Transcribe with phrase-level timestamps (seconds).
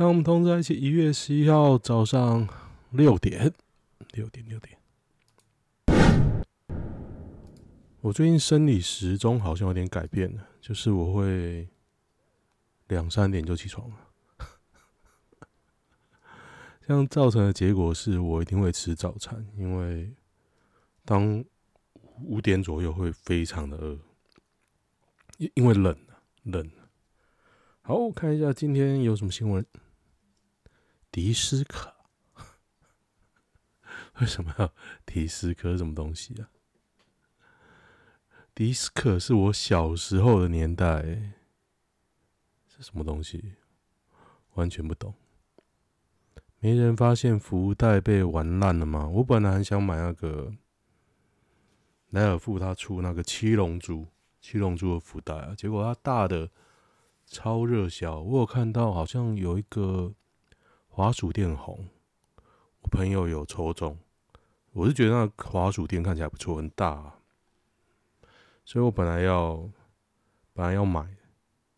[0.00, 2.48] 那我们同在一起，一月十一号早上
[2.92, 3.52] 六点，
[4.12, 4.78] 六点六点。
[8.00, 11.68] 我最近生理时钟好像有点改变了，就是我会
[12.86, 13.96] 两三点就起床了。
[16.86, 20.14] 这样造成的结果是我一定会吃早餐，因为
[21.04, 21.44] 当
[22.22, 23.98] 五点左右会非常的饿，
[25.38, 26.70] 因因为冷啊，冷。
[27.82, 29.66] 好，我看一下今天有什么新闻。
[31.10, 31.94] 迪斯科，
[34.20, 34.72] 为什么要
[35.06, 35.76] 迪斯科？
[35.76, 36.50] 什么东西啊？
[38.54, 41.02] 迪斯科是我小时候的年代，
[42.66, 43.54] 是什么东西？
[44.54, 45.14] 完全不懂。
[46.60, 49.08] 没人发现福袋被玩烂了吗？
[49.08, 50.52] 我本来很想买那个
[52.10, 54.06] 莱尔富他出那个七龙珠，
[54.40, 56.50] 七龙珠的福袋啊，结果它大的
[57.24, 58.20] 超热销。
[58.20, 60.14] 我有看到好像有一个。
[60.98, 61.88] 滑鼠店红，
[62.80, 63.96] 我朋友有抽中，
[64.72, 67.20] 我是觉得那个滑鼠垫看起来不错，很大啊，
[68.64, 69.58] 所以我本来要
[70.52, 71.06] 本来要买，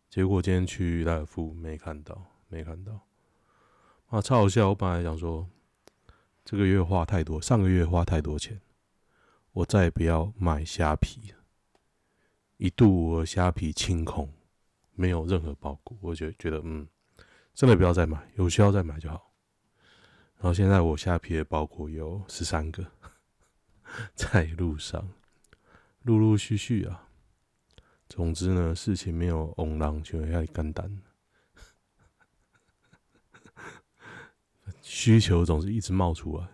[0.09, 2.99] 结果今天去莱尔富没看到，没看到，
[4.07, 4.69] 啊，超好笑！
[4.69, 5.47] 我本来想说
[6.43, 8.59] 这个月花太多，上个月花太多钱，
[9.51, 11.37] 我再也不要买虾皮了，
[12.57, 14.33] 一度我虾皮清空，
[14.95, 16.87] 没有任何包裹，我觉觉得嗯。
[17.53, 19.31] 真的不要再买，有需要再买就好。
[20.37, 22.85] 然后现在我下批的包裹有十三个，
[24.15, 25.07] 在路上，
[26.01, 27.07] 陆陆续续啊。
[28.09, 31.01] 总之呢，事情没有翁浪就要干单。
[34.81, 36.47] 需求总是一直冒出来。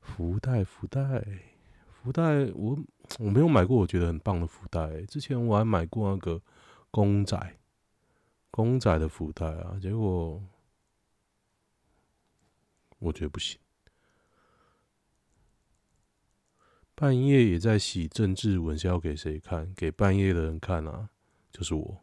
[0.00, 1.24] 福袋，福袋，
[1.86, 2.78] 福袋，我
[3.18, 5.02] 我没有买过，我觉得很棒的福袋。
[5.02, 6.40] 之前我还买过那个
[6.90, 7.56] 公仔。
[8.54, 10.40] 公仔的福袋啊，结果
[13.00, 13.58] 我觉得不行。
[16.94, 19.74] 半夜也在洗政治文，是要给谁看？
[19.74, 21.10] 给半夜的人看啊，
[21.50, 22.00] 就是我。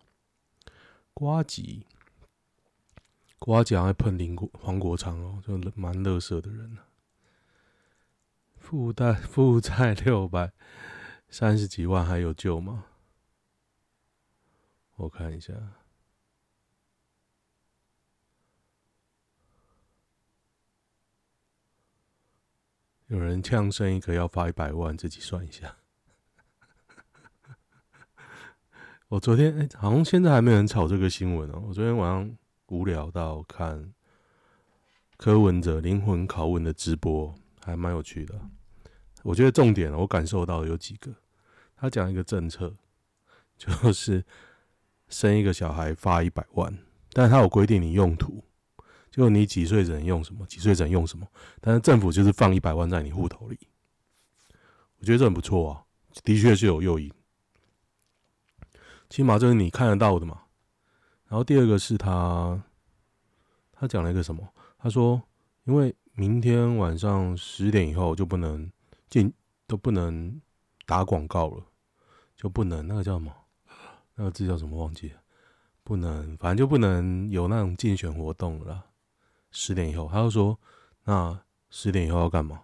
[1.14, 1.88] 瓜吉，
[3.40, 6.92] 瓜吉还喷林国黄国昌哦，就蛮乐色的人呢、啊。
[8.58, 10.52] 负债负债六百
[11.30, 12.88] 三十几万，还有救吗？
[14.98, 15.54] 我看一下。
[23.12, 25.76] 有人呛声一个要发一百万，自己算一下。
[29.10, 31.62] 我昨天哎、好像现在还没有人炒这个新闻哦。
[31.68, 33.94] 我昨天晚上无聊到看
[35.18, 38.40] 柯文哲灵魂拷问的直播，还蛮有趣的。
[39.24, 41.14] 我觉得重点我感受到有几个，
[41.76, 42.74] 他讲一个政策，
[43.60, 44.24] 就是
[45.10, 46.74] 生一个小孩发一百万，
[47.12, 48.42] 但他有规定你用途。
[49.12, 51.28] 就你几岁只能用什么，几岁只能用什么，
[51.60, 53.60] 但是政府就是放一百万在你户头里，
[55.00, 55.84] 我觉得这很不错啊，
[56.24, 57.12] 的确是有诱因，
[59.10, 60.44] 起码这是你看得到的嘛。
[61.28, 62.64] 然后第二个是他，
[63.74, 64.48] 他讲了一个什么？
[64.78, 65.22] 他说，
[65.66, 68.72] 因为明天晚上十点以后就不能
[69.10, 69.34] 进，
[69.68, 70.42] 都不能
[70.86, 71.66] 打广告了，
[72.36, 73.34] 就不能那个叫什么？
[74.16, 74.78] 那个字叫什么？
[74.78, 75.22] 忘记了，
[75.84, 78.86] 不能，反正就不能有那种竞选活动了。
[79.52, 80.60] 十点以后，他就说
[81.04, 82.64] ：“那十点以后要干嘛？”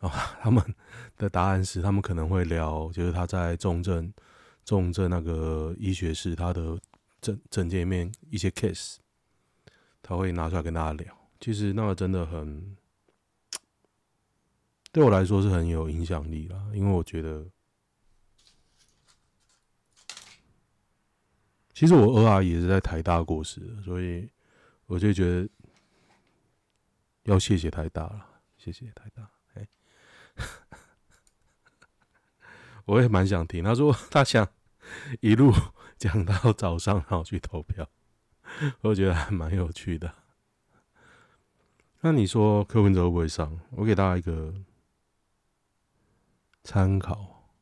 [0.00, 0.10] 啊、哦，
[0.40, 0.74] 他们
[1.18, 4.10] 的答案是，他们可能会聊，就是他在重症、
[4.64, 6.80] 重症那个医学室，他的
[7.20, 8.96] 诊诊间里面一些 case，
[10.00, 11.14] 他会拿出来跟大家聊。
[11.38, 12.74] 其实那个真的很，
[14.90, 17.46] 对我来说是很有影响力啦，因为我觉得，
[21.74, 24.30] 其实我二阿姨也是在台大过世的，所以。
[24.90, 25.48] 我就觉得
[27.22, 29.30] 要谢谢台大了，谢谢台大。
[29.54, 29.68] 哎，
[32.86, 33.62] 我也蛮想听。
[33.62, 34.48] 他说他想
[35.20, 35.52] 一路
[35.96, 37.88] 讲到早上，然后去投票。
[38.80, 40.12] 我觉得还蛮有趣的。
[42.00, 43.60] 那你说柯文哲会不会上？
[43.70, 44.52] 我给大家一个
[46.64, 47.52] 参考。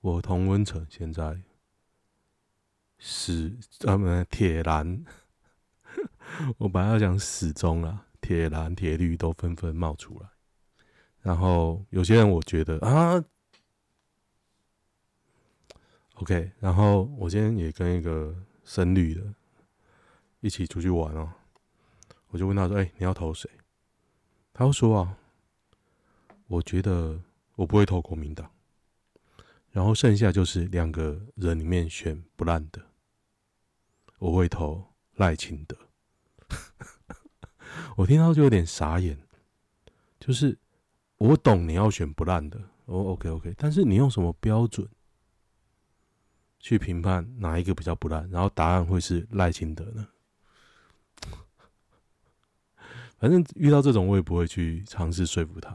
[0.00, 1.42] 我同温层现在
[2.98, 5.04] 是他们铁蓝。
[6.58, 10.28] 我本来要讲始终啦，铁蓝、铁绿都纷纷冒出来。
[11.20, 13.24] 然后有些人我觉得啊
[16.14, 16.52] ，OK。
[16.60, 19.34] 然后我今天也跟一个深绿的
[20.40, 21.32] 一起出去玩哦，
[22.28, 23.50] 我就问他说：“哎，你要投谁？”
[24.52, 25.18] 他就说：“啊，
[26.46, 27.20] 我觉得
[27.56, 28.50] 我不会投国民党。
[29.70, 32.82] 然后剩下就是两个人里面选不烂的，
[34.18, 34.84] 我会投。”
[35.16, 35.74] 赖清德。
[37.96, 39.18] 我听到就有点傻眼，
[40.20, 40.56] 就是
[41.16, 44.86] 我懂你要选不烂的，哦，OK OK，但是你用什么标准
[46.60, 48.28] 去评判哪一个比较不烂？
[48.30, 50.06] 然后答案会是赖清德呢？
[53.18, 55.74] 反正遇到这种我也不会去尝试说服他，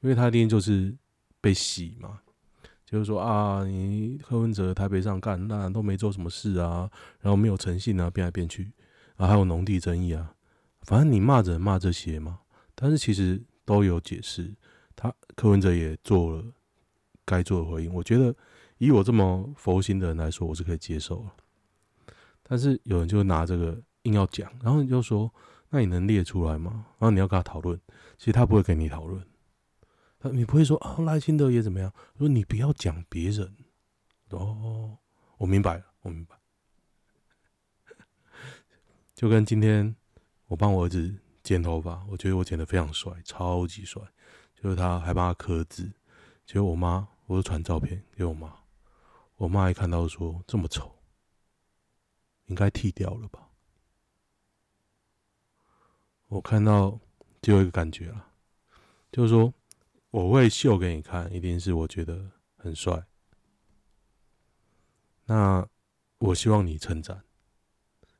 [0.00, 0.94] 因为他一定就是
[1.40, 2.20] 被洗嘛，
[2.84, 6.90] 就是说啊，你柯文哲台北上干那都没做什么事啊，
[7.20, 8.70] 然后没有诚信啊，变来变去，
[9.16, 10.34] 啊还有农地争议啊。
[10.84, 12.40] 反正你骂着骂这些嘛，
[12.74, 14.54] 但是其实都有解释。
[14.96, 16.44] 他柯文哲也做了
[17.24, 18.34] 该做的回应，我觉得
[18.78, 21.34] 以我这么佛心的人来说，我是可以接受了。
[22.42, 25.32] 但是有人就拿这个硬要讲，然后你就说，
[25.70, 26.86] 那你能列出来吗？
[26.98, 27.76] 然后你要跟他讨论，
[28.18, 29.26] 其实他不会跟你讨论。
[30.20, 31.92] 他你不会说啊赖清德也怎么样？
[32.16, 33.56] 说你不要讲别人。
[34.30, 34.98] 哦，
[35.38, 36.36] 我明白了，我明白。
[39.14, 39.96] 就跟今天。
[40.46, 44.02] 我帮我儿子剪头发，我觉得我剪得非常帅，超级帅。
[44.54, 45.92] 就是他还帮他刻字，
[46.46, 48.60] 结果我妈，我就传照片给我妈，
[49.36, 50.96] 我妈一看到说这么丑，
[52.46, 53.50] 应该剃掉了吧？
[56.28, 56.98] 我看到
[57.42, 58.26] 就有一个感觉了，
[59.12, 59.52] 就是说
[60.10, 63.04] 我会秀给你看，一定是我觉得很帅。
[65.26, 65.68] 那
[66.18, 67.22] 我希望你称赞。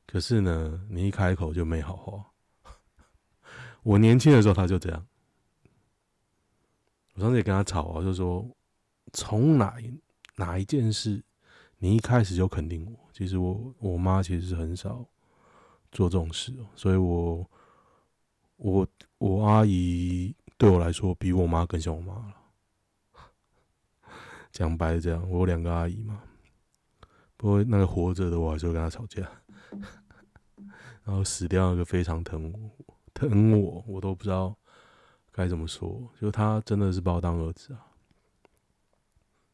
[0.07, 2.25] 可是呢，你一开口就没好话。
[3.83, 5.05] 我年轻的时候他就这样，
[7.15, 8.47] 我上次也跟他吵啊，就说
[9.13, 9.75] 从哪
[10.35, 11.23] 哪一件事，
[11.77, 13.09] 你一开始就肯定我。
[13.13, 15.05] 其实我我妈其实是很少
[15.91, 17.49] 做这种事，所以我
[18.57, 18.87] 我
[19.17, 22.35] 我阿姨对我来说比我妈更像我妈了。
[24.51, 26.23] 讲白了这样，我有两个阿姨嘛，
[27.37, 29.29] 不过那个活着的我还是会跟她吵架。
[31.03, 32.71] 然后死掉一个非常疼我，
[33.13, 34.55] 疼我，我都不知道
[35.31, 36.09] 该怎么说。
[36.19, 37.85] 就他真的是把我当儿子啊，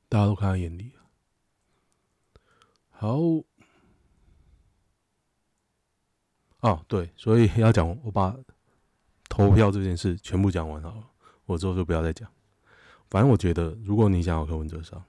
[0.07, 1.01] 大家都看在眼里了。
[2.89, 3.17] 好，
[6.59, 8.37] 哦对，所以要讲，我把
[9.27, 11.09] 投票这件事全部讲完好了，
[11.45, 12.31] 我之后就不要再讲。
[13.09, 15.03] 反正我觉得，如果你想要柯文哲上，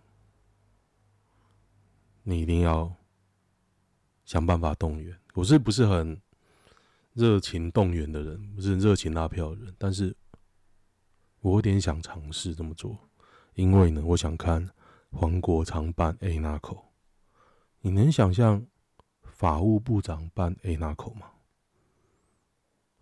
[2.24, 2.92] 你一定要
[4.32, 5.14] 想办法动员。
[5.34, 6.18] 我是不是很？
[7.12, 10.16] 热情动员的人，不是热情拉票的人，但是
[11.40, 12.98] 我有点想尝试这么做，
[13.52, 14.70] 因为呢，我想看
[15.10, 16.90] 黄国昌办 A 那口，
[17.82, 18.66] 你能想象
[19.24, 21.30] 法务部长办 A 那口吗？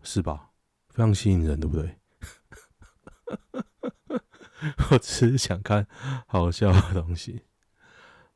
[0.03, 0.51] 是吧？
[0.89, 1.97] 非常吸引人，对不对？
[4.91, 5.87] 我只是想看
[6.27, 7.45] 好笑的东西，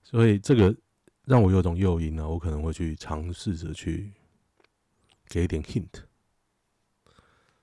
[0.05, 0.77] 所以这个
[1.25, 4.13] 让我有种诱因呢，我可能会去尝试着去。
[5.27, 5.89] 给一点 hint，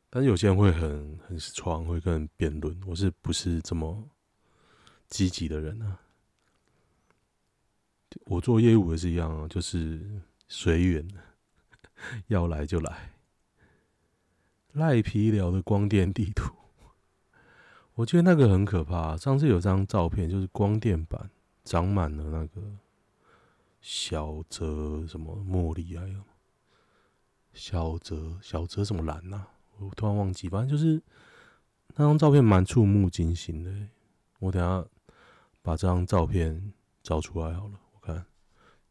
[0.09, 2.75] 但是有些人会很很闯，会跟人辩论。
[2.87, 4.09] 我是不是这么
[5.07, 6.01] 积极的人呢、啊？
[8.25, 11.07] 我做业务也是一样啊，就是随缘，
[12.27, 13.13] 要来就来。
[14.73, 16.51] 赖皮聊的光电地图，
[17.93, 19.15] 我觉得那个很可怕。
[19.15, 21.29] 上次有张照片，就是光电板
[21.63, 22.61] 长满了那个
[23.81, 26.05] 小泽什么茉莉啊。
[27.53, 29.45] 小泽，小泽什么蓝呐、
[29.77, 31.03] 我突然忘记，反正就是
[31.95, 33.89] 那张照片蛮触目惊心的。
[34.39, 34.87] 我等下
[35.61, 36.71] 把这张照片
[37.03, 37.77] 找出来好了。
[37.93, 38.25] 我看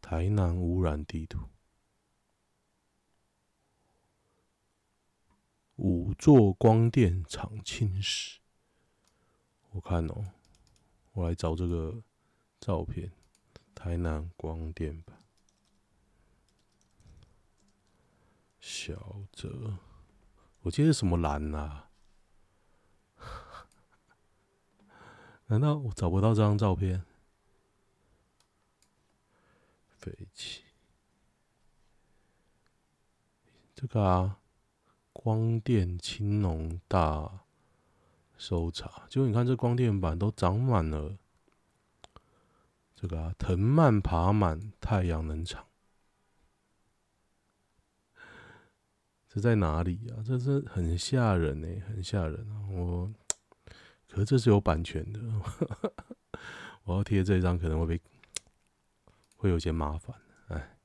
[0.02, 1.48] 台南污染地图，
[5.76, 8.36] 五座光电厂侵蚀。
[9.70, 10.26] 我看哦，
[11.12, 12.02] 我来找这个
[12.60, 13.10] 照片，
[13.82, 15.16] 台南光电板。
[18.60, 19.78] 小泽，
[20.60, 21.88] 我记得什么蓝啊？
[25.48, 27.06] 难道我找不到这张照片？
[29.96, 30.64] 废弃，
[33.74, 34.40] 这个啊，
[35.14, 37.46] 光电青农大
[38.36, 41.16] 搜查，就你看这光电板都长满了，
[43.00, 45.66] 这个啊，藤蔓爬满太阳能厂。
[49.26, 50.20] 这在哪里、啊？
[50.22, 52.68] 这是很吓人呢、很吓人啊！
[52.68, 53.10] 我，
[54.08, 55.20] 可是这是有版权的，
[56.84, 58.02] 我要贴这一张可能会被，
[59.36, 60.14] 会有些麻烦。
[60.48, 60.76] 哎，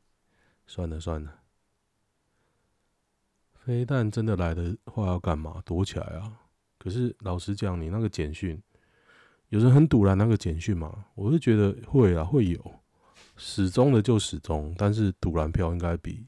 [0.67, 1.41] 算了算了，
[3.55, 5.61] 飞弹真的来的话要干嘛？
[5.65, 6.39] 躲起来啊！
[6.77, 8.61] 可是老实讲，你那个简讯，
[9.49, 11.05] 有人很赌烂那个简讯嘛？
[11.15, 12.79] 我是觉得会啊，会有，
[13.37, 16.25] 始终的就始终，但是赌烂票应该比。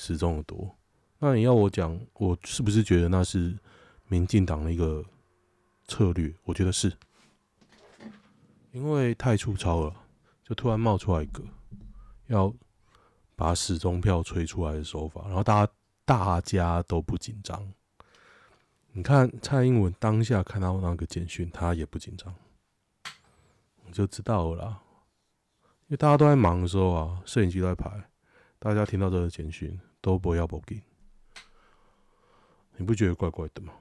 [0.00, 0.78] 始终的多。
[1.18, 3.58] 那你要我讲，我是不是觉得那是
[4.06, 5.04] 民进党的一个
[5.88, 6.32] 策略？
[6.44, 6.92] 我觉得是，
[8.70, 9.92] 因为太粗糙了，
[10.44, 11.42] 就突然冒出来一个
[12.28, 12.54] 要
[13.34, 15.72] 把始终票吹出来的手法，然后大家
[16.04, 17.60] 大家都不紧张。
[18.98, 22.34] 你看蔡英文当下看到那个简讯，他也不紧张，
[23.86, 24.82] 你就知道了啦。
[25.82, 28.10] 因为大家都在忙的时候啊，摄影机都在拍，
[28.58, 30.82] 大家听到这个简讯都不要报警。
[32.76, 33.72] 你不觉得怪怪的吗？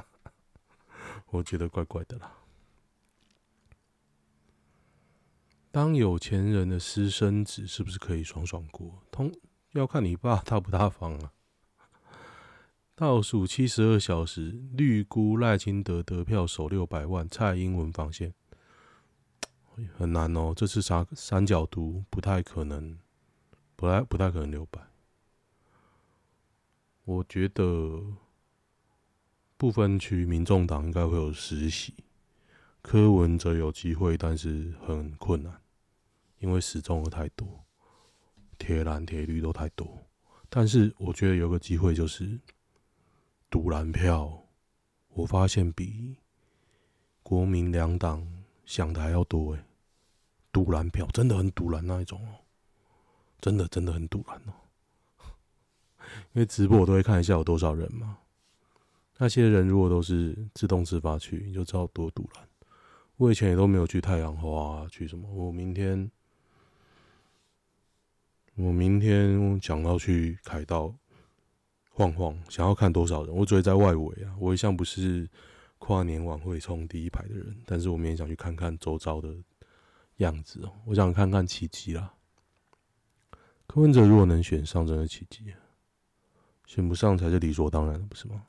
[1.28, 2.32] 我觉得怪怪的啦。
[5.70, 9.02] 当有钱人的私生子是不是可以爽爽过？
[9.10, 9.30] 通
[9.72, 11.32] 要看你爸大不大方啊。
[13.00, 18.34] 倒数七十二小时，绿姑赖清德得票守六百万，蔡英文防线
[19.96, 20.52] 很难哦。
[20.54, 22.98] 这次三三角都不太可能，
[23.74, 24.78] 不太不太可能六百。
[27.04, 28.04] 我觉得
[29.56, 31.94] 不分区民众党应该会有十席，
[32.82, 35.58] 柯文哲有机会，但是很困难，
[36.38, 37.64] 因为死忠的太多，
[38.58, 40.06] 铁蓝铁绿都太多。
[40.50, 42.38] 但是我觉得有个机会就是
[43.50, 44.44] 赌蓝票，
[45.08, 46.16] 我发现比
[47.22, 48.26] 国民两党
[48.64, 49.64] 想的还要多诶，
[50.52, 52.46] 独蓝票真的很赌蓝那一种哦，
[53.40, 54.52] 真的真的很赌蓝哦。
[56.32, 58.18] 因为直播我都会看一下有多少人嘛，
[59.18, 62.48] 那些人如果都是自动自发去，你就知道多赌烂。
[63.16, 65.28] 我以前也都没有去太阳花，啊去什么？
[65.28, 66.10] 我明天，
[68.54, 70.94] 我明天讲到去凯道
[72.00, 73.34] 晃晃，想要看多少人？
[73.34, 74.34] 我只会在外围啊。
[74.38, 75.28] 我一向不是
[75.78, 79.36] 跨年晚会冲第一排的人，但是我明天想去看看周遭的
[80.16, 80.72] 样子哦。
[80.86, 82.14] 我想看看奇迹啦。
[83.66, 85.60] 柯文哲如果能选上，真的奇迹啊！
[86.64, 88.46] 选不上才是理所当然的，不是吗？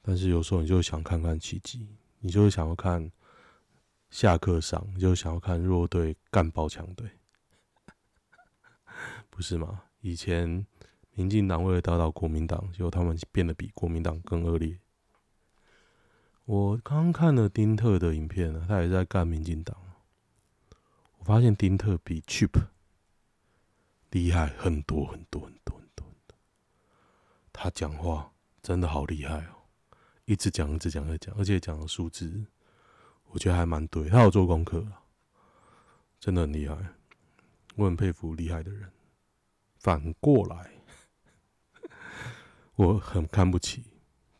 [0.00, 1.86] 但是有时候你就想看看奇迹，
[2.20, 3.12] 你就是想要看
[4.08, 7.10] 下课上，你就想要看弱队干爆强队，
[9.28, 9.82] 不是吗？
[10.00, 10.66] 以前
[11.14, 14.78] 民进党为了打倒国民党，结果他们变得比国民党更恶劣。
[16.44, 19.76] 我刚看了丁特的影片呢，他也在干民进党。
[21.18, 22.50] 我发现丁特比 Chip
[24.10, 26.36] 厉害很多很多很多很多。
[27.52, 29.64] 他讲话真的好厉害哦，
[30.26, 32.44] 一直讲，一直讲，一直讲，而且讲的数字，
[33.28, 34.10] 我觉得还蛮对。
[34.10, 34.86] 他有做功课，
[36.20, 36.76] 真的很厉害，
[37.76, 38.90] 我很佩服厉害的人。
[39.78, 40.70] 反过来，
[42.76, 43.84] 我很看不起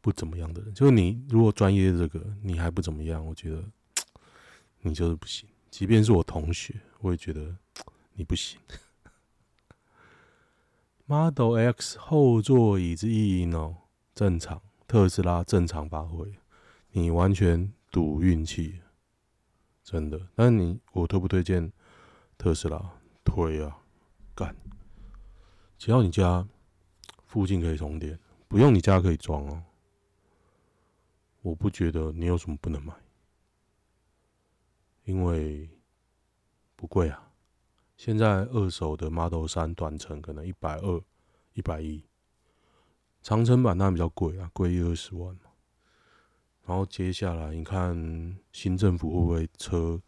[0.00, 0.72] 不怎么样的人。
[0.74, 3.64] 就是你如果专业这个你还不怎么样，我觉得
[4.82, 5.48] 你就是不行。
[5.70, 7.56] 即便是我同学，我也觉得
[8.14, 8.58] 你不行。
[11.06, 13.76] Model X 后座椅子异音哦，
[14.14, 14.60] 正常。
[14.86, 16.32] 特斯拉正常发挥，
[16.92, 18.80] 你完全赌运气，
[19.82, 20.28] 真的。
[20.34, 21.72] 但你，我推不推荐
[22.38, 22.92] 特斯拉？
[23.24, 23.78] 推啊，
[24.34, 24.54] 干！
[25.78, 26.46] 只要你家
[27.26, 28.18] 附近可以充电，
[28.54, 29.64] 不用你家可以装哦。
[31.42, 32.94] 我不觉得你有什么不能买，
[35.02, 35.68] 因为
[36.76, 37.32] 不贵啊。
[37.96, 41.02] 现在二手的 Model 3短程可能一百二、
[41.54, 42.04] 一百一，
[43.22, 45.50] 长程版当然比较贵啊，贵一二十万嘛。
[46.64, 50.00] 然后接下来你看新政府会不会车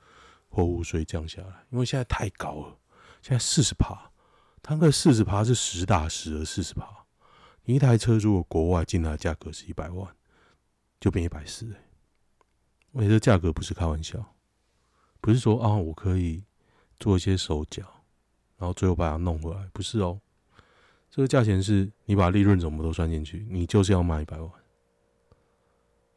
[0.48, 1.66] 货物税降下来？
[1.70, 2.78] 因为现在太高了，
[3.22, 4.12] 现在四十趴，
[4.62, 6.95] 它那个四十趴是实打实的四十趴。
[7.74, 10.14] 一台车如果国外进来价格是一百万，
[11.00, 11.82] 就变一百四哎，
[12.94, 14.34] 而且这价格不是开玩笑，
[15.20, 16.44] 不是说啊我可以。
[16.98, 17.82] 做一些手脚，
[18.56, 20.18] 然后最后把它弄回来，不是哦。
[21.10, 24.50] 这个价钱是你把利润怎么都算进去，你就是要卖一百万。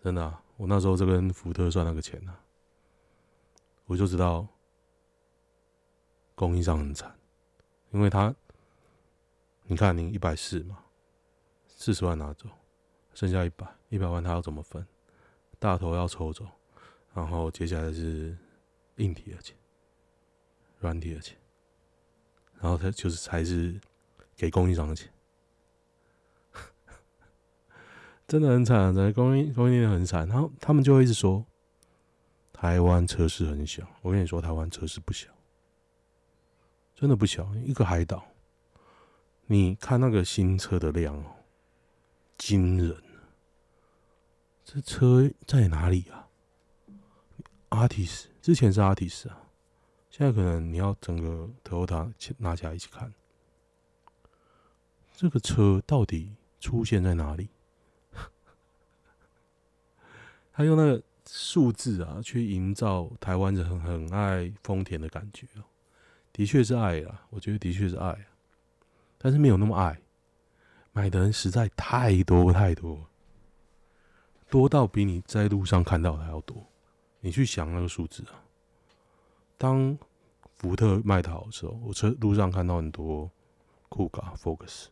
[0.02, 2.40] 真的，我那时候就跟福特算那个钱啊，
[3.88, 4.48] 我就知道
[6.34, 7.14] 供应商很惨，
[7.92, 8.34] 因为他，
[9.64, 10.82] 你看你一百四嘛，
[11.80, 12.50] 四十万拿走，
[13.14, 14.86] 剩下一百，一百万他要怎么分？
[15.58, 16.46] 大头要抽走，
[17.14, 18.38] 然后接下来是
[18.98, 19.56] 硬体的钱。
[20.80, 21.38] 软体的钱，
[22.60, 23.80] 然后他就是才是
[24.36, 25.10] 给供应商的钱，
[28.28, 30.28] 真的很惨，在供应供应链很惨。
[30.28, 31.46] 然后他们就会一直说，
[32.52, 33.88] 台湾车市很小。
[34.02, 35.30] 我跟你说，台湾车市不小，
[36.94, 37.54] 真的不小。
[37.56, 38.26] 一个海岛，
[39.48, 41.39] 你看那个新车的量哦，
[42.40, 43.04] 惊人。
[44.66, 46.28] 这车在哪里啊？
[47.70, 49.44] 阿提斯之前是阿提斯啊。
[50.10, 53.14] 现在可能你要整个 Toyota 拿起来一起看，
[55.16, 57.50] 这个车到底出现在哪里？
[60.52, 65.64] 他用那个数字啊，去营造台湾人很很爱丰田的感觉哦。
[66.34, 68.26] 的确是爱啊，我觉得的确是爱啊，
[69.18, 70.02] 但是没有那么爱。
[71.00, 73.00] 买的人实在太多太多，
[74.50, 76.62] 多到比你在路上看到的还要多。
[77.22, 78.44] 你去想那个数字啊，
[79.58, 79.98] 当
[80.58, 83.32] 福特卖的好的时候，我车路上看到很多
[83.88, 84.88] 酷卡、Focus，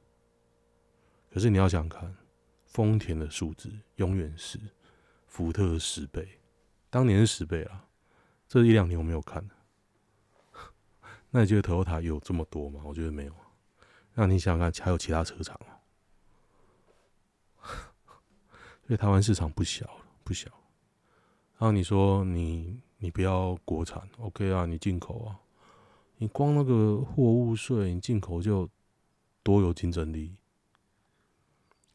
[1.30, 2.16] 可是你要想看，
[2.64, 4.58] 丰田的数字永远是
[5.26, 6.40] 福特的十倍，
[6.90, 7.84] 当年是十倍啊。
[8.48, 9.46] 这一两年我没有看，
[11.32, 12.80] 那你觉得 Toyota 有这么多吗？
[12.86, 13.34] 我觉得没有。
[14.14, 15.76] 那你想想看，还有其他车厂啊？
[18.88, 19.86] 所以台湾市场不小，
[20.24, 20.50] 不小。
[21.58, 24.66] 然后你说你你不要国产，OK 啊？
[24.66, 25.40] 你进口啊？
[26.20, 28.70] 你光那个货物税，你进口就
[29.44, 30.38] 多有竞争力。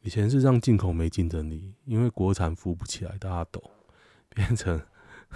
[0.01, 3.63] 以前是让进口没竞争力，因为国产扶不起来，大家懂，
[4.29, 4.79] 变成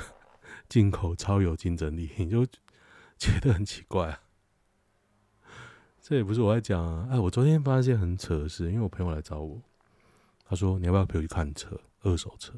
[0.69, 2.45] 进口超有竞争力，你就
[3.17, 4.21] 觉得很奇怪啊。
[6.01, 9.61] 这也不是我在讲啊，哎，我昨天发现很扯的事，因为我朋友来找我，
[10.47, 12.53] 他说你要不要陪我去看车，二手车？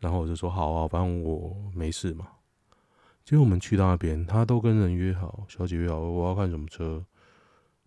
[0.00, 2.28] 然后我就说好啊，反正我没事嘛。
[3.24, 7.02] 结果我们去到那边，他都跟人约好，小姐约好，我要看什么车，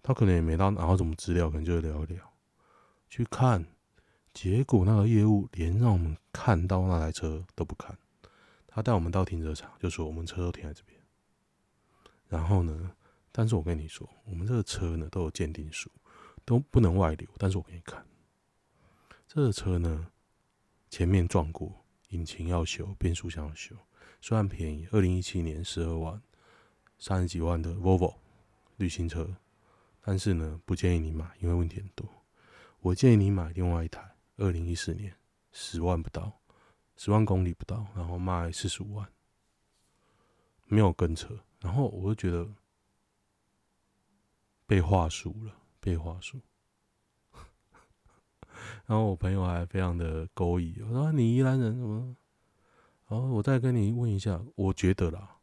[0.01, 2.33] 他可能也没到拿到什么资料，可能就聊一聊，
[3.09, 3.65] 去看。
[4.33, 7.97] 结果那个业务连让我们看到那台车都不看，
[8.67, 10.99] 他带我们到停车场，就说我们车都停在这边。
[12.27, 12.91] 然后呢，
[13.31, 15.89] 但是我跟你说，我们这个车呢都有鉴定书，
[16.45, 17.27] 都不能外流。
[17.37, 18.05] 但是我给你看，
[19.27, 20.09] 这个车呢
[20.89, 23.75] 前面撞过，引擎要修，变速箱要修。
[24.21, 26.21] 虽然便宜，二零一七年十二万，
[26.97, 28.15] 三十几万的 Volvo
[28.77, 29.35] 旅行车，
[29.99, 32.07] 但是呢，不建议你买，因为问题很多。
[32.79, 35.13] 我建议你买另外一台，二零一四年
[35.51, 36.39] 十万不到，
[36.95, 39.11] 十万公里不到，然后卖四十五万，
[40.65, 41.37] 没有跟车。
[41.59, 42.49] 然后我就觉得
[44.65, 46.39] 被话术了，被话术。
[48.87, 52.15] 然后我朋友还非常的勾引，我说你宜兰人怎么？
[53.09, 55.37] 然后我再跟你问一下，我觉得啦，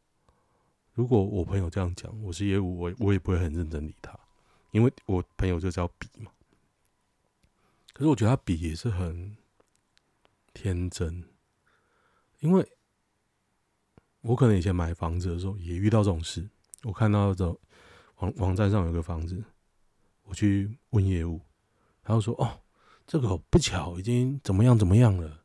[0.95, 4.19] 如果我朋友这样讲，我是业务，我我也不会很认真理他，
[4.71, 6.31] 因为我朋友就叫比嘛。
[7.93, 9.37] 可是我觉得他比也是很
[10.53, 11.25] 天真，
[12.41, 12.67] 因为
[14.23, 16.49] 我可能以前买房子的时候也遇到这种事，
[16.83, 17.47] 我看到这
[18.17, 19.45] 网网站上有个房子，
[20.25, 21.41] 我去问业务，
[22.03, 22.61] 然后说哦，
[23.07, 25.41] 这个不巧已经怎么样怎么样了，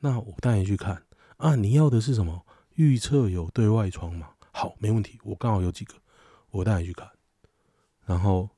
[0.00, 1.02] 那我带你去看。
[1.36, 2.46] 啊，你要的是什么？
[2.74, 4.30] 预测有对外窗吗？
[4.52, 5.94] 好，没问题，我刚好有几个，
[6.50, 7.10] 我带你去看。
[8.06, 8.48] 然后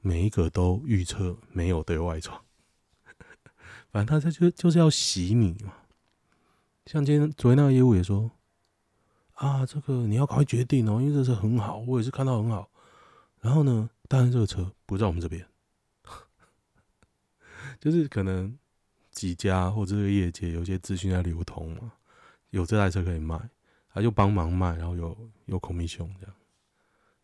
[0.00, 2.40] 每一个都预测没有对外窗，
[3.90, 5.74] 反正他这就就是要洗你嘛。
[6.86, 8.30] 像今天昨天那个业务也说，
[9.34, 12.70] 啊，这个你要赶快决定哦，因为这车很好，我也是看到很好。
[13.40, 15.44] 然后呢，当然这个车不在我们这边，
[17.80, 18.58] 就是可能
[19.10, 21.92] 几家或者这个业界有些资讯在流通嘛。
[22.50, 23.38] 有这台车可以卖，
[23.90, 26.34] 他就帮忙卖，然后有有 commission 这样，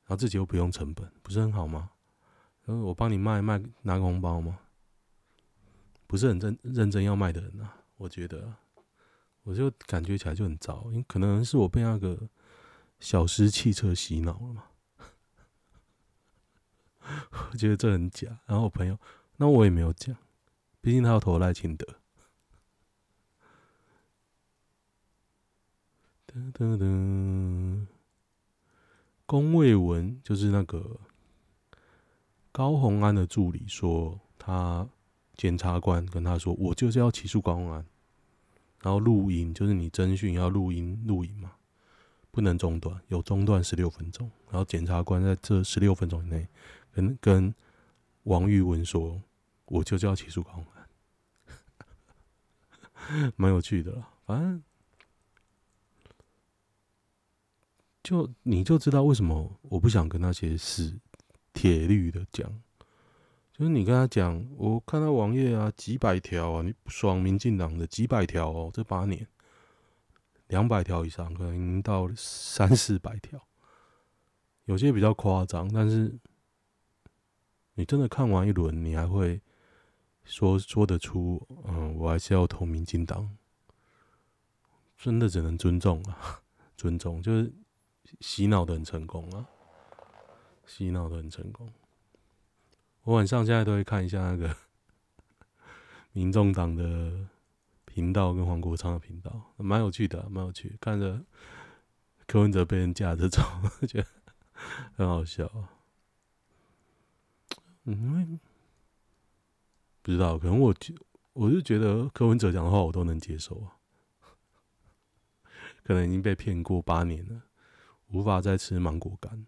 [0.04, 1.90] 然后自己又不用成本，不是很好吗？
[2.66, 4.58] 然后我帮你卖卖拿个红包吗？
[6.06, 8.52] 不是很认认真要卖的人啊，我觉得，
[9.42, 12.28] 我就感觉起来就很糟，因为可能是我被那个
[13.00, 14.64] 小狮汽车洗脑了嘛，
[17.50, 18.28] 我觉得这很假。
[18.44, 18.98] 然后我朋友，
[19.38, 20.14] 那我也没有讲，
[20.84, 21.86] 毕竟他要投赖清德。
[26.26, 27.86] 噔噔噔，
[29.24, 31.00] 龚卫文就是那个
[32.52, 34.86] 高虹安的助理说，他
[35.38, 37.86] 检察官跟他说，我就是要起诉高虹安，
[38.82, 41.52] 然后录音就是你侦讯要录音录音嘛，
[42.30, 46.46] 不能中断，有中断十六分钟，然后检察官在这十六分钟以内
[46.92, 47.54] 跟跟
[48.24, 49.22] 王玉文说，
[49.64, 50.73] 我就是要起诉高虹安，
[53.36, 54.62] 蛮有趣的啦，反正。
[58.02, 60.94] 就你就知道为什么我不想跟那些死
[61.54, 62.46] 铁律的讲，
[63.50, 69.26] 就是你跟他讲，我看到网页啊，几百条啊，你不爽民进党的几百条哦，这八年
[70.48, 73.42] 两百条以上，可能已经到三四百条，
[74.66, 76.14] 有些比较夸张，但是
[77.72, 79.40] 你真的看完一轮，你还会
[80.24, 83.36] 说说得出，嗯，我还是要投民进党，
[84.96, 86.42] 真的只能尊重啊，
[86.76, 87.52] 尊重就是。
[88.20, 89.48] 洗脑的很成功啊！
[90.66, 91.72] 洗脑的很成功。
[93.02, 94.54] 我晚上现在都会看一下那个
[96.12, 97.26] 民众党的
[97.86, 100.76] 频道跟黄国昌的频道，蛮有趣的，蛮有趣。
[100.80, 101.24] 看着
[102.26, 103.42] 柯文哲被人架着走，
[103.88, 104.06] 觉得
[104.94, 105.50] 很好笑。
[107.84, 108.38] 嗯，因为
[110.04, 110.74] 不知道，可能我
[111.32, 113.80] 我就觉得柯文哲讲的话我都能接受啊。
[115.82, 117.40] 可能已经被骗过八年了，
[118.08, 119.46] 无法再吃芒果干。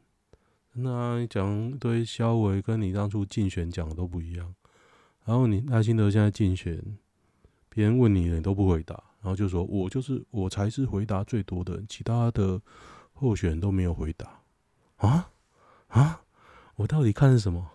[0.73, 4.55] 那讲一堆消委，跟你当初竞选讲的都不一样。
[5.27, 6.83] 然后你赖清德现在竞选，
[7.69, 12.63] 别人问你，你都不回答，然后就说我就是我才是回答最多的，其他的
[13.13, 14.41] 候选人都没有回答。
[14.97, 15.33] 啊
[15.89, 16.23] 啊！
[16.77, 17.73] 我到底看什么？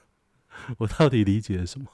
[0.78, 1.86] 我到底理解什么？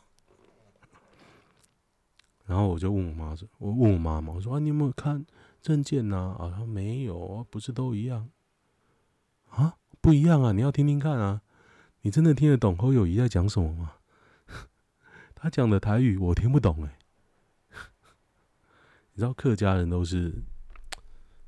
[2.44, 5.24] 然后我就问我妈说：“我问我妈妈，我说啊，你有没有看
[5.60, 6.36] 证件呐？
[6.38, 8.28] 啊，她没有，不是都一样
[9.48, 9.76] 啊？
[10.00, 10.52] 不一样啊！
[10.52, 11.42] 你要听听看啊！
[12.00, 13.92] 你真的听得懂侯友谊在讲什么吗？
[15.36, 16.98] 他讲的台语我听不懂哎。
[19.14, 20.42] 你知道客家人都是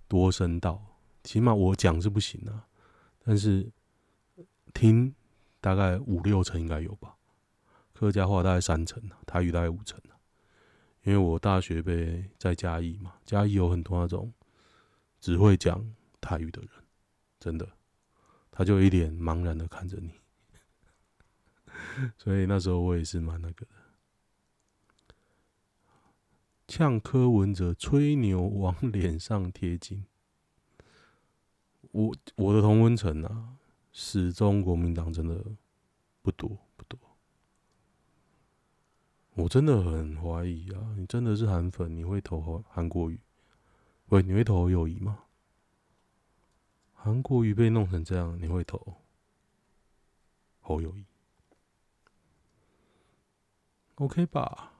[0.06, 0.80] 多声道，
[1.24, 2.68] 起码我讲是不行啊，
[3.24, 3.68] 但是
[4.72, 5.12] 听
[5.60, 7.16] 大概五六成应该有吧。
[7.92, 10.13] 客家话大概三成啊，台语大概五成啊。
[11.04, 14.32] 因为我大学被在嘉义嘛，嘉义有很多那种
[15.20, 16.70] 只会讲台语的人，
[17.38, 17.68] 真的，
[18.50, 20.10] 他就一脸茫然的看着你，
[22.16, 23.66] 所以那时候我也是蛮那个
[25.06, 25.14] 的，
[26.66, 30.06] 呛柯文哲吹牛往脸上贴金，
[31.90, 33.56] 我我的同温层啊，
[33.92, 35.44] 始终国民党真的
[36.22, 36.63] 不多。
[39.36, 40.94] 我真的很怀疑啊！
[40.96, 43.18] 你真的是韩粉，你会投韩国瑜？
[44.06, 45.24] 喂，你会投侯友谊吗？
[46.92, 48.94] 韩国瑜被弄成这样，你会投
[50.60, 51.04] 侯友谊
[53.96, 54.72] ？OK 吧？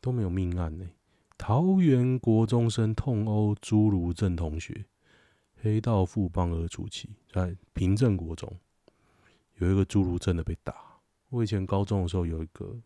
[0.00, 0.88] 都没有命案呢、
[1.36, 4.86] 桃园国中生痛殴朱如正同学，
[5.60, 8.58] 黑道富帮而出气，在平镇国中
[9.56, 10.87] 有一个朱如正的被打。
[11.30, 12.80] 我以前高中的时候有一个，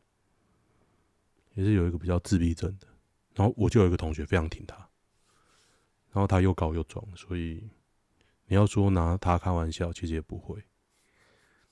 [1.54, 2.88] 也是有一个比较自闭症的，
[3.34, 4.76] 然后我就有一个同学非常挺他，
[6.10, 7.70] 然后他又高又壮，所以
[8.46, 10.62] 你要说拿他开玩笑，其实也不会。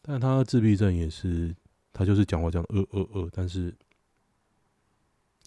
[0.01, 1.55] 但他自闭症也是，
[1.93, 3.77] 他就是讲话讲呃呃呃，但是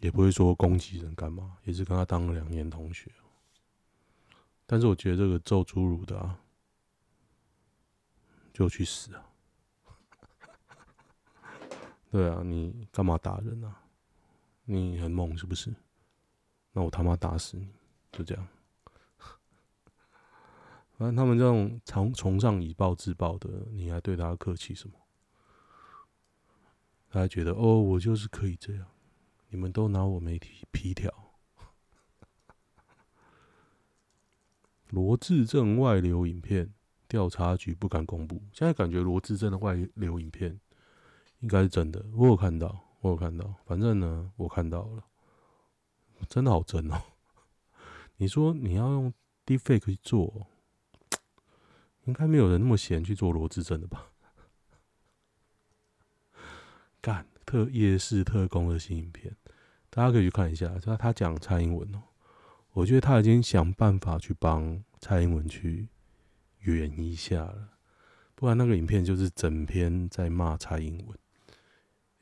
[0.01, 3.11] 也不会说攻击人干嘛，也是跟他当了两年同学。
[4.65, 6.39] 但是我觉得这个咒侏儒的啊，
[8.53, 9.32] 就去死啊！
[12.13, 13.75] 对啊，你干嘛打人啊？
[14.65, 15.73] 你很猛是不是？
[16.71, 17.67] 那我他妈打死你！
[18.11, 18.47] 就这样。
[20.91, 24.95] 反正他们这种崇崇尚以暴制暴的，你还对他客气什么？
[27.09, 28.85] 他还觉得哦，我就是可以这样，
[29.49, 31.11] 你们都拿我没皮皮条。
[34.89, 36.71] 罗志正外流影片，
[37.07, 38.39] 调查局不敢公布。
[38.53, 40.59] 现在感觉罗志正的外流影片。
[41.43, 43.53] 应该是真的，我有看到，我有看到。
[43.65, 45.03] 反正呢，我看到了，
[46.29, 47.01] 真的好真哦。
[48.15, 49.13] 你说你要用
[49.45, 50.47] Deepfake 去做，
[52.05, 54.05] 应该没有人那么闲去做罗志正的吧？
[57.01, 59.35] 干特夜视特工的新影片，
[59.89, 60.79] 大家可以去看一下。
[60.79, 62.01] 他他讲蔡英文哦，
[62.71, 65.89] 我觉得他已经想办法去帮蔡英文去
[66.59, 67.71] 圆一下了，
[68.33, 71.19] 不然那个影片就是整篇在骂蔡英文。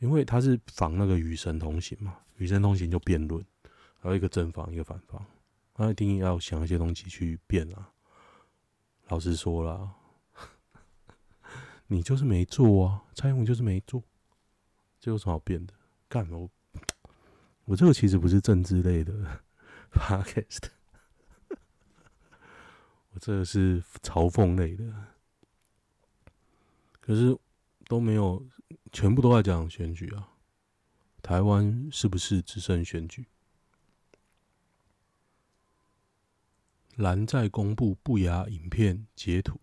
[0.02, 3.46] 因为他是仿那个《与神同行》嘛，《与神同行》就辩论，
[4.00, 5.24] 还有一个正方，一个反方，
[5.76, 7.94] 他一定要想一些东西去辩啊。
[9.10, 9.94] 老实说啦，
[11.86, 14.02] 你就是没做啊，蔡英文就是没做，
[15.00, 15.74] 这有什么好辩的？
[16.10, 16.50] 干我，
[17.66, 19.14] 我这个其实不是政治类的
[19.94, 20.64] podcast，
[23.14, 24.92] 我这个是嘲讽类的，
[27.00, 27.38] 可是
[27.86, 28.44] 都没有。
[28.91, 30.30] 全部都在讲选举啊！
[31.21, 33.27] 台湾是不是只剩选举？
[36.95, 39.60] 蓝在公布不雅影片截图，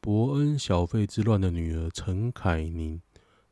[0.00, 3.00] 伯恩小费之乱的女儿陈凯宁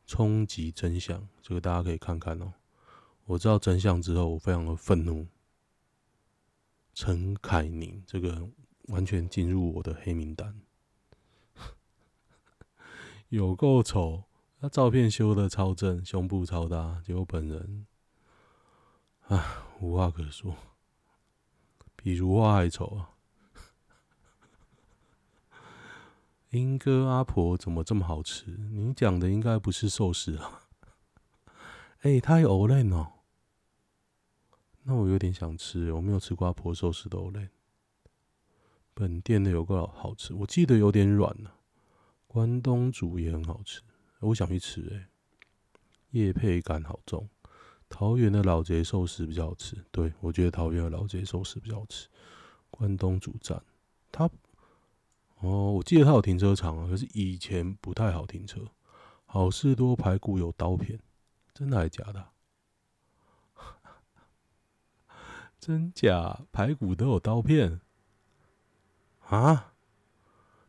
[0.05, 2.53] 冲击真相，这个大家可以看看哦。
[3.25, 5.27] 我知道真相之后，我非常的愤怒。
[6.93, 8.47] 陈凯宁这个
[8.83, 10.61] 完全进入我的黑名单，
[13.29, 14.24] 有够丑。
[14.59, 17.85] 他照片修的超正，胸部超大，结果本人，
[19.27, 19.43] 唉，
[19.79, 20.55] 无话可说，
[21.95, 23.11] 比如花还丑啊！
[26.51, 28.45] 英哥阿婆怎么这么好吃？
[28.47, 30.61] 你讲的应该不是寿司啊？
[31.99, 33.11] 哎、欸，它有藕类哦。
[34.83, 37.49] 那我有点想吃，我没有吃过阿婆寿司的藕类。
[38.93, 41.51] 本店的有个好吃，我记得有点软呢、
[42.25, 43.81] 关东煮也很好吃，
[44.19, 45.07] 我想去吃诶、欸。
[46.11, 47.27] 业配感好重。
[47.89, 52.07] 桃园的老贼寿司比较好吃，对，我觉得桃园的老贼寿司比较好吃。
[52.71, 53.61] 关东煮站，
[54.11, 54.29] 它
[55.39, 58.61] 哦，我记得它有停车场啊，可是以前不太好停车。
[59.25, 60.99] 好事多排骨有刀片，
[61.53, 62.29] 真的还是假的？
[65.59, 67.81] 真假排骨都有刀片
[69.27, 69.73] 啊？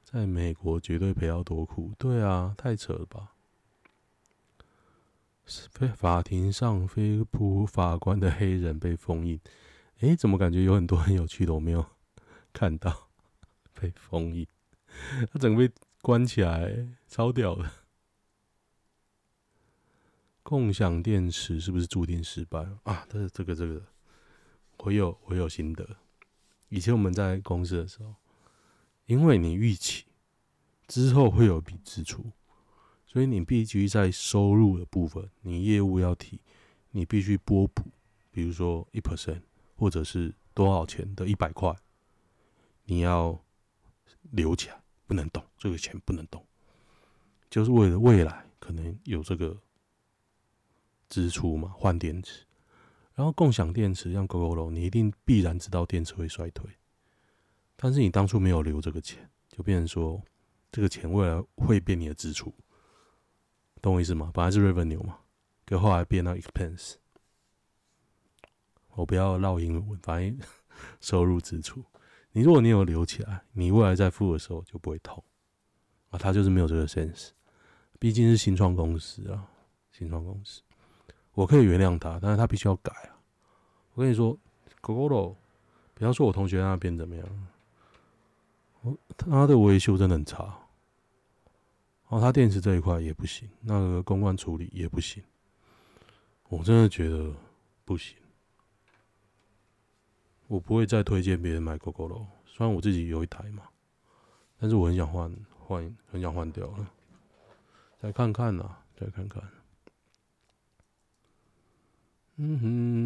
[0.04, 3.32] 在美国绝对赔到多苦，对啊，太扯了吧？
[5.46, 9.40] 非法庭上非普法官的黑人被封印，
[10.00, 11.86] 哎、欸，怎么感觉有很多很有趣的我没有
[12.52, 13.08] 看到？
[13.78, 14.46] 被封印，
[15.30, 17.70] 他整个被关起来，超屌的。
[20.42, 23.06] 共享电池是不是注定失败啊？
[23.08, 23.84] 但是这个这个，
[24.78, 25.86] 我有我有心得。
[26.68, 28.14] 以前我们在公司的时候，
[29.04, 30.06] 因为你预期
[30.86, 32.24] 之后会有笔支出。
[33.16, 36.38] 所以你必须在收入的部分，你业务要提，
[36.90, 37.82] 你必须拨补，
[38.30, 39.40] 比如说一 percent
[39.74, 41.74] 或者是多少钱的一百块，
[42.84, 43.42] 你要
[44.32, 46.44] 留起来，不能动，这个钱不能动，
[47.48, 49.56] 就是为了未来可能有这个
[51.08, 52.44] 支出嘛，换电池。
[53.14, 56.70] 然后共享电池像 Gogoro，你一定必然知道电池会衰退，
[57.76, 60.22] 但是你当初没有留这个钱，就变成说
[60.70, 62.52] 这个钱未来会变你的支出。
[63.82, 64.30] 懂我意思吗？
[64.34, 65.18] 本来是 revenue 嘛，
[65.64, 66.94] 可后来变到 expense。
[68.94, 70.38] 我不要绕英文，反正
[71.00, 71.84] 收入支出。
[72.32, 75.22] 你如果你有留起来，你未来在付的时候就不会痛
[76.10, 76.18] 啊。
[76.18, 77.30] 他就是没有这个 sense，
[77.98, 79.46] 毕竟是新创公司啊，
[79.92, 80.62] 新创公司，
[81.32, 83.16] 我可以原谅他，但是他必须要改啊。
[83.94, 84.36] 我跟你说
[84.82, 85.34] ，Gogoro，
[85.94, 87.48] 不要说我同学那边怎么样，
[88.82, 90.58] 我他的维修真的很差。
[92.08, 95.22] 哦，它电池这一块也不行，那个公关处理也不行，
[96.48, 97.34] 我真的觉得
[97.84, 98.16] 不行。
[100.46, 103.64] 我不会再推荐别人买 Gogoro，虽然我自己有一台嘛，
[104.58, 106.88] 但是我很想换换，很想换掉了。
[107.98, 109.42] 再看看呐，再看看。
[112.36, 113.05] 嗯哼。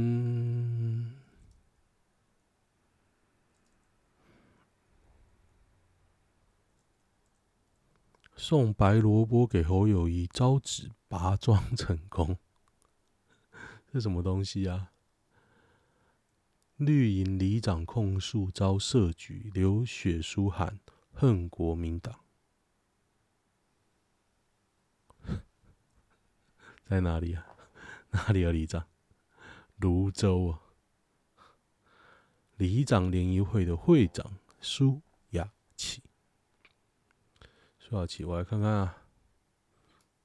[8.42, 12.38] 送白萝卜给侯友谊，招纸拔 桩成功。
[13.92, 14.92] 这什么东西啊？
[16.76, 20.81] 绿营里长控诉遭设局，流血书喊
[21.12, 22.20] 恨国民党。
[26.88, 27.46] 在哪里啊？
[28.12, 28.50] 哪里啊？
[28.50, 28.88] 里长？
[29.76, 30.62] 泸州啊？
[32.57, 36.03] 里长联谊会的会长苏雅琪。
[37.90, 38.24] 多少期？
[38.24, 39.03] 我来看看啊，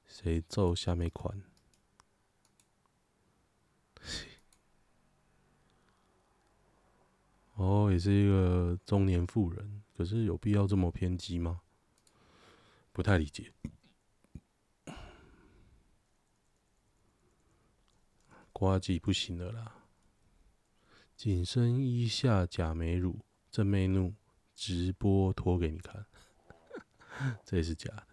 [0.05, 1.41] 谁做下面款？
[7.55, 11.61] 哦，也是一个中年妇人，可是有必要这么偏激吗？
[12.91, 13.51] 不太理解。
[18.53, 19.87] 呱吉不行了啦！
[21.15, 24.13] 紧身衣下假美乳，正妹怒，
[24.53, 26.05] 直播脱给你看。
[27.43, 28.07] 这也是假的。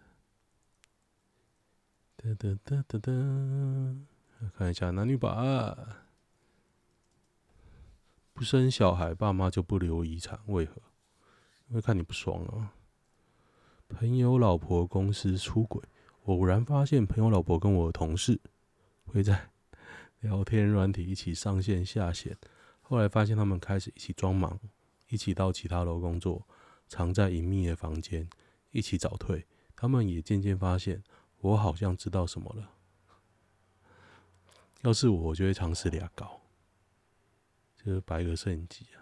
[2.17, 3.11] 哒哒哒哒哒，
[4.57, 5.97] 看一下男女版。
[8.33, 10.81] 不生小孩，爸妈就不留遗产，为何？
[11.67, 12.73] 因为看你不爽啊。
[13.89, 15.81] 朋友老婆公司出轨，
[16.23, 18.39] 偶然发现朋友老婆跟我的同事
[19.05, 19.49] 会在
[20.21, 22.35] 聊天软体一起上线下线，
[22.81, 24.59] 后来发现他们开始一起装忙，
[25.09, 26.47] 一起到其他楼工作，
[26.87, 28.27] 藏在隐秘的房间。
[28.73, 31.01] 一起早退，他们也渐渐发现，
[31.39, 32.71] 我好像知道什么了。
[34.81, 36.41] 要是我，我就会尝试俩搞，
[37.77, 38.99] 就是摆个摄影机啊，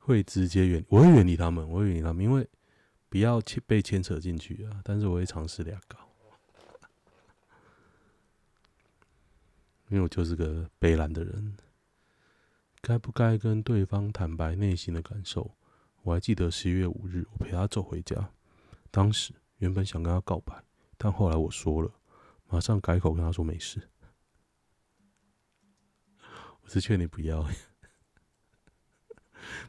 [0.00, 2.48] 会直接远，我会远离他们，我会远离他们，因为
[3.08, 4.80] 不要牵被牵扯进去啊。
[4.82, 5.98] 但是我会尝试俩搞，
[9.90, 11.56] 因为我就是个悲蓝的人，
[12.80, 15.54] 该不该跟对方坦白内心的感受？
[16.08, 18.30] 我还记得十一月五日，我陪他走回家。
[18.90, 20.64] 当时原本想跟他告白，
[20.96, 21.92] 但后来我说了，
[22.46, 23.90] 马上改口跟他说没事。
[26.62, 27.46] 我是劝你不要，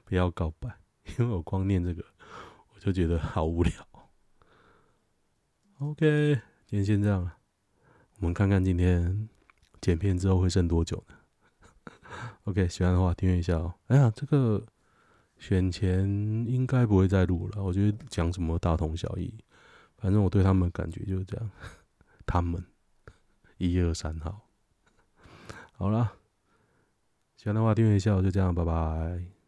[0.06, 0.80] 不要告白，
[1.18, 2.06] 因为我光念这个，
[2.72, 3.74] 我我就觉得好无聊。
[5.80, 7.38] OK，今天先这样了，
[8.20, 9.28] 我们看看今天
[9.82, 11.16] 剪片之后会剩多久呢
[12.46, 13.74] ？OK，喜欢的话订阅一下哦。
[13.88, 14.66] 哎呀，这个
[15.40, 16.06] 选前
[16.46, 19.34] 应该不会再录了，我觉得讲什么大同小异，
[19.98, 21.50] 反正我对他们的感觉就是这样。
[22.26, 22.64] 他们
[23.58, 24.42] 一二三号，
[25.72, 26.14] 好了，
[27.38, 29.39] 喜欢的话订阅一下，就这样，拜拜。